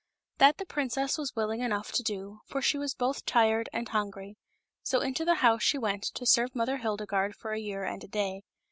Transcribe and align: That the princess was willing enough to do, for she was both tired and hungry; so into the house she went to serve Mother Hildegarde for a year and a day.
That 0.39 0.57
the 0.57 0.65
princess 0.65 1.19
was 1.19 1.35
willing 1.35 1.59
enough 1.59 1.91
to 1.91 2.01
do, 2.01 2.39
for 2.47 2.59
she 2.59 2.79
was 2.79 2.95
both 2.95 3.23
tired 3.23 3.69
and 3.71 3.87
hungry; 3.87 4.35
so 4.81 4.99
into 5.01 5.23
the 5.23 5.35
house 5.45 5.61
she 5.61 5.77
went 5.77 6.05
to 6.15 6.25
serve 6.25 6.55
Mother 6.55 6.77
Hildegarde 6.77 7.35
for 7.35 7.51
a 7.53 7.59
year 7.59 7.83
and 7.83 8.03
a 8.03 8.07
day. 8.07 8.41